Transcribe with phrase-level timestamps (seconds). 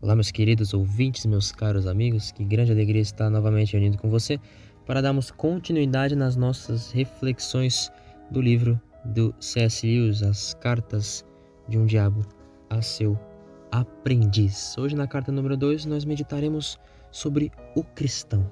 [0.00, 4.40] Olá, meus queridos ouvintes, meus caros amigos, que grande alegria estar novamente unido com você
[4.84, 7.92] para darmos continuidade nas nossas reflexões
[8.28, 9.86] do livro do C.S.
[9.86, 11.24] Lewis, As Cartas
[11.68, 12.22] de um Diabo
[12.68, 13.16] a Seu
[13.70, 14.76] Aprendiz.
[14.76, 16.76] Hoje, na carta número 2, nós meditaremos
[17.12, 18.50] sobre o cristão.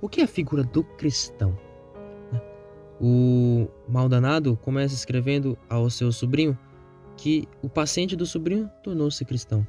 [0.00, 1.71] O que é a figura do cristão?
[3.04, 6.56] O maldanado começa escrevendo ao seu sobrinho
[7.16, 9.66] que o paciente do sobrinho tornou-se cristão.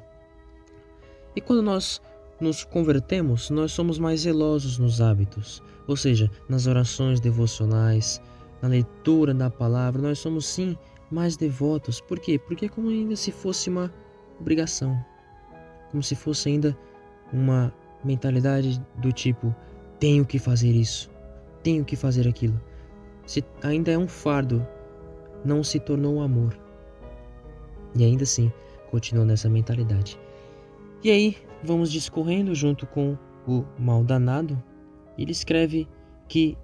[1.36, 2.00] E quando nós
[2.40, 8.22] nos convertemos, nós somos mais zelosos nos hábitos, ou seja, nas orações devocionais,
[8.62, 10.78] na leitura da palavra, nós somos sim
[11.10, 12.00] mais devotos.
[12.00, 12.38] Por quê?
[12.38, 13.92] Porque é como ainda se fosse uma
[14.40, 14.96] obrigação,
[15.90, 16.78] como se fosse ainda
[17.32, 17.74] uma
[18.04, 19.56] mentalidade do tipo:
[20.00, 21.10] tenho que fazer isso,
[21.64, 22.62] tenho que fazer aquilo.
[23.26, 24.66] Se ainda é um fardo,
[25.44, 26.58] não se tornou um amor.
[27.96, 28.52] E ainda assim,
[28.90, 30.20] continua nessa mentalidade.
[31.04, 34.62] E aí, vamos discorrendo junto com o mal danado.
[35.18, 35.88] Ele escreve
[36.28, 36.58] que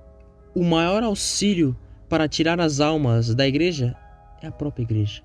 [0.56, 1.76] o maior auxílio
[2.08, 3.96] para tirar as almas da igreja
[4.42, 5.22] é a própria igreja.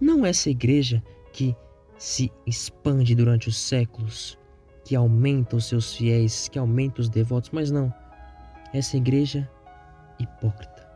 [0.00, 1.54] Não essa igreja que
[1.96, 4.38] se expande durante os séculos,
[4.84, 7.92] que aumenta os seus fiéis, que aumenta os devotos, mas não.
[8.72, 9.48] Essa igreja
[10.22, 10.88] hipócrita.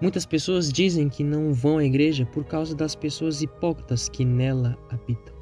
[0.00, 4.76] Muitas pessoas dizem que não vão à igreja por causa das pessoas hipócritas que nela
[4.90, 5.34] habitam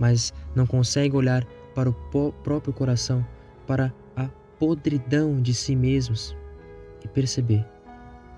[0.00, 1.94] mas não consegue olhar para o
[2.42, 3.24] próprio coração,
[3.66, 6.34] para a podridão de si mesmos
[7.04, 7.64] e perceber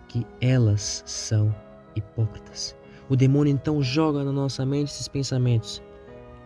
[0.09, 1.55] que elas são
[1.97, 2.77] hipócritas.
[3.09, 5.83] O demônio então joga na nossa mente esses pensamentos.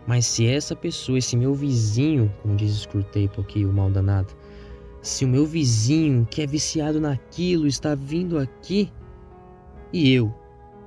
[0.07, 4.33] Mas se essa pessoa, esse meu vizinho, como diz Screwtape aqui, o mal danado,
[5.07, 8.93] se o meu vizinho que é viciado naquilo está vindo aqui
[9.93, 10.35] e eu,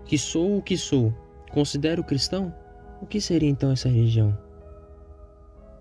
[0.04, 1.14] que sou o que sou,
[1.52, 2.54] considero cristão,
[3.02, 4.38] o que seria então essa religião?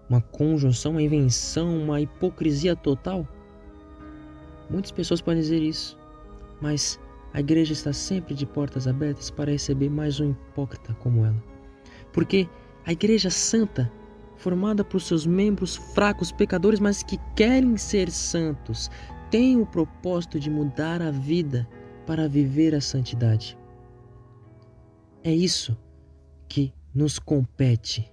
[0.08, 3.26] Uma conjunção, uma invenção, uma hipocrisia total?
[4.70, 5.98] Muitas pessoas podem dizer isso,
[6.60, 6.98] mas
[7.34, 11.42] a igreja está sempre de portas abertas para receber mais um hipócrita como ela.
[12.12, 12.48] Porque
[12.86, 13.90] a igreja santa,
[14.38, 18.90] formada por seus membros fracos, pecadores, mas que querem ser santos,
[19.30, 21.68] tem o propósito de mudar a vida
[22.06, 23.58] para viver a santidade.
[25.22, 25.76] É isso
[26.48, 28.10] que nos compete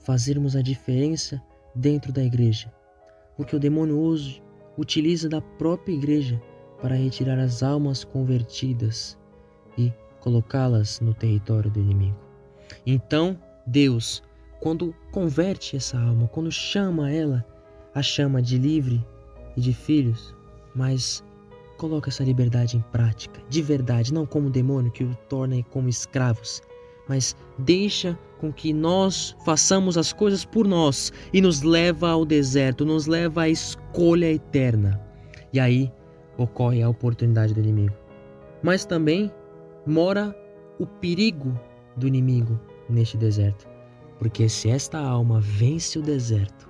[0.00, 1.40] fazermos a diferença
[1.74, 2.72] dentro da igreja,
[3.36, 4.42] porque o demônio hoje
[4.76, 6.42] utiliza da própria igreja
[6.80, 9.18] para retirar as almas convertidas
[9.78, 12.18] e colocá-las no território do inimigo.
[12.86, 14.22] Então, Deus,
[14.64, 17.44] quando converte essa alma, quando chama ela,
[17.94, 19.06] a chama de livre
[19.54, 20.34] e de filhos,
[20.74, 21.22] mas
[21.76, 26.62] coloca essa liberdade em prática, de verdade, não como demônio que o torna como escravos,
[27.06, 32.86] mas deixa com que nós façamos as coisas por nós e nos leva ao deserto,
[32.86, 34.98] nos leva à escolha eterna.
[35.52, 35.92] E aí
[36.38, 37.94] ocorre a oportunidade do inimigo.
[38.62, 39.30] Mas também
[39.86, 40.34] mora
[40.78, 41.52] o perigo
[41.98, 42.58] do inimigo
[42.88, 43.73] neste deserto.
[44.18, 46.68] Porque se esta alma vence o deserto,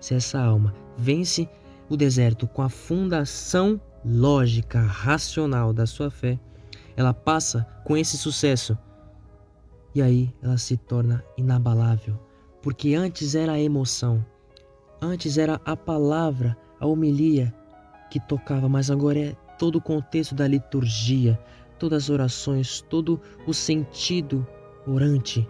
[0.00, 1.48] se essa alma vence
[1.88, 6.38] o deserto com a fundação lógica, racional da sua fé,
[6.96, 8.76] ela passa com esse sucesso.
[9.94, 12.18] E aí ela se torna inabalável,
[12.62, 14.24] porque antes era a emoção,
[15.00, 17.52] antes era a palavra, a homilia
[18.10, 21.38] que tocava, mas agora é todo o contexto da liturgia,
[21.78, 24.46] todas as orações, todo o sentido
[24.86, 25.48] orante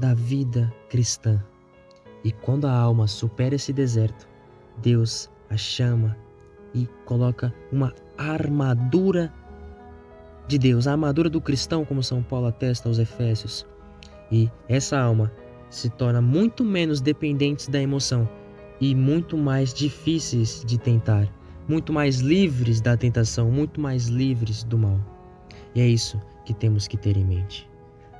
[0.00, 1.40] da vida cristã.
[2.24, 4.26] E quando a alma supera esse deserto,
[4.78, 6.16] Deus a chama
[6.74, 9.32] e coloca uma armadura
[10.48, 13.66] de Deus, a armadura do cristão, como São Paulo atesta aos Efésios.
[14.32, 15.30] E essa alma
[15.68, 18.28] se torna muito menos dependente da emoção
[18.80, 21.28] e muito mais difíceis de tentar,
[21.68, 24.98] muito mais livres da tentação, muito mais livres do mal.
[25.74, 27.68] E é isso que temos que ter em mente.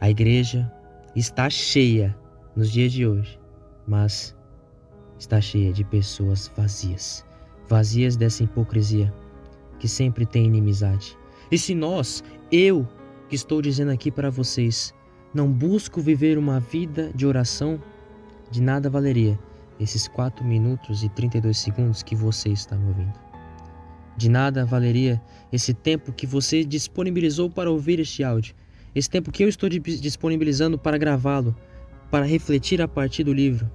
[0.01, 0.71] A igreja
[1.15, 2.17] está cheia
[2.55, 3.39] nos dias de hoje,
[3.87, 4.37] mas
[5.19, 7.25] está cheia de pessoas vazias,
[7.69, 9.13] vazias dessa hipocrisia
[9.79, 11.17] que sempre tem inimizade,
[11.51, 12.23] e se nós,
[12.53, 12.87] eu
[13.29, 14.95] que estou dizendo aqui para vocês,
[15.35, 17.81] não busco viver uma vida de oração,
[18.51, 19.39] de nada valeria
[19.79, 23.19] esses 4 minutos e 32 segundos que você está me ouvindo.
[24.17, 25.21] De nada valeria
[25.53, 28.55] esse tempo que você disponibilizou para ouvir este áudio,
[28.95, 31.55] esse tempo que eu estou disponibilizando para gravá-lo,
[32.11, 33.71] para refletir a partir do livro.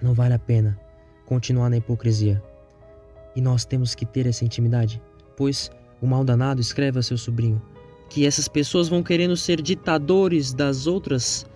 [0.00, 0.78] Não vale a pena
[1.26, 2.42] continuar na hipocrisia.
[3.36, 5.00] E nós temos que ter essa intimidade,
[5.36, 5.70] pois
[6.00, 7.62] o mal danado escreve a seu sobrinho:
[8.08, 11.46] que essas pessoas vão querendo ser ditadores das outras,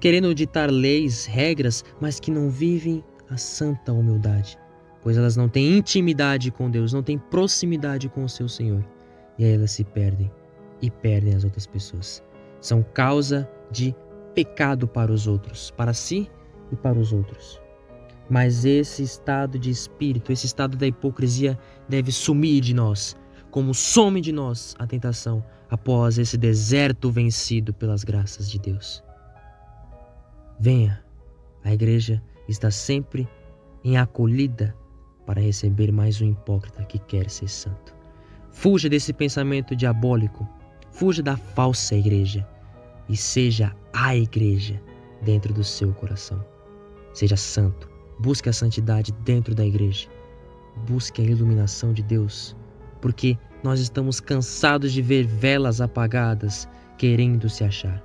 [0.00, 4.58] querendo ditar leis, regras, mas que não vivem a santa humildade,
[5.02, 8.84] pois elas não têm intimidade com Deus, não têm proximidade com o seu Senhor.
[9.38, 10.30] E aí elas se perdem
[10.82, 12.22] e perdem as outras pessoas.
[12.60, 13.94] São causa de
[14.34, 16.30] pecado para os outros, para si
[16.70, 17.60] e para os outros.
[18.28, 21.58] Mas esse estado de espírito, esse estado da hipocrisia
[21.88, 23.16] deve sumir de nós,
[23.50, 29.02] como some de nós a tentação após esse deserto vencido pelas graças de Deus.
[30.58, 31.02] Venha,
[31.64, 33.28] a igreja está sempre
[33.82, 34.76] em acolhida
[35.26, 37.94] para receber mais um hipócrita que quer ser santo.
[38.50, 40.46] Fuja desse pensamento diabólico,
[40.92, 42.46] fuja da falsa igreja
[43.08, 44.80] e seja a igreja
[45.22, 46.44] dentro do seu coração.
[47.12, 47.88] Seja santo,
[48.18, 50.08] busque a santidade dentro da igreja,
[50.88, 52.56] busque a iluminação de Deus,
[53.00, 58.02] porque nós estamos cansados de ver velas apagadas querendo se achar.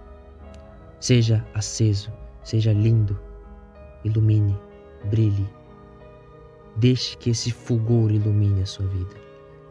[0.99, 2.11] Seja aceso,
[2.43, 3.19] seja lindo,
[4.03, 4.57] ilumine,
[5.09, 5.47] brilhe.
[6.77, 9.15] Deixe que esse fulgor ilumine a sua vida.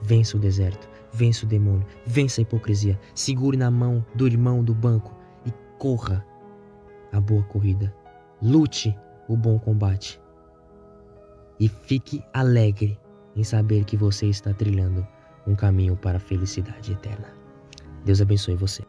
[0.02, 2.98] Vença o deserto, vença o demônio, vença a hipocrisia.
[3.14, 5.16] Segure na mão do irmão do banco
[5.46, 6.26] e corra
[7.12, 7.94] a boa corrida.
[8.42, 8.94] Lute
[9.28, 10.20] o bom combate.
[11.58, 12.98] E fique alegre
[13.36, 15.06] em saber que você está trilhando
[15.46, 17.28] um caminho para a felicidade eterna.
[18.04, 18.82] Deus abençoe você.